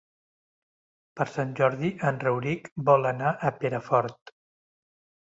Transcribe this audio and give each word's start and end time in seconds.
Per 1.19 1.25
Sant 1.33 1.51
Jordi 1.59 1.91
en 2.11 2.17
Rauric 2.23 2.69
vol 2.91 3.05
anar 3.13 3.33
a 3.35 3.55
Perafort. 3.61 4.33